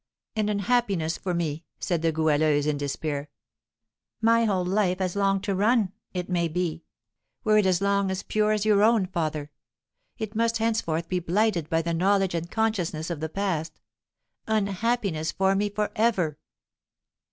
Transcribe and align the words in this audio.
"Ah, 0.35 0.39
unhappiness 0.47 1.15
for 1.19 1.31
me!" 1.35 1.63
said 1.77 2.01
the 2.01 2.11
Goualeuse, 2.11 2.65
in 2.65 2.75
despair; 2.75 3.29
"my 4.19 4.45
whole 4.45 4.65
life 4.65 4.97
has 4.97 5.15
long 5.15 5.39
to 5.41 5.53
run, 5.53 5.91
it 6.11 6.27
may 6.27 6.47
be; 6.47 6.81
were 7.43 7.59
it 7.59 7.67
as 7.67 7.81
long, 7.81 8.09
as 8.09 8.23
pure 8.23 8.51
as 8.51 8.65
your 8.65 8.81
own, 8.81 9.05
father, 9.05 9.51
it 10.17 10.33
must 10.35 10.57
henceforth 10.57 11.07
be 11.07 11.19
blighted 11.19 11.69
by 11.69 11.83
the 11.83 11.93
knowledge 11.93 12.33
and 12.33 12.49
consciousness 12.49 13.11
of 13.11 13.19
the 13.19 13.29
past; 13.29 13.79
unhappiness 14.47 15.31
for 15.31 15.53
me 15.53 15.69
for 15.69 15.91
ever!" 15.95 16.39